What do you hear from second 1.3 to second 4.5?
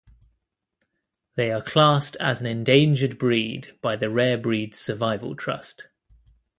They are classed as an endangered breed by the Rare